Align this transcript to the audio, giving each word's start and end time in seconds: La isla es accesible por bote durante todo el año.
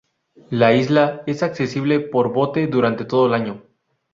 La 0.49 0.73
isla 0.73 1.21
es 1.27 1.43
accesible 1.43 1.99
por 1.99 2.33
bote 2.33 2.65
durante 2.65 3.05
todo 3.05 3.27
el 3.27 3.35
año. 3.35 3.63